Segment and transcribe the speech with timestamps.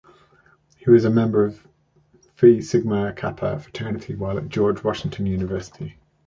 [0.77, 1.63] He was a member of
[2.33, 5.95] Phi Sigma Kappa fraternity while at George Washington University.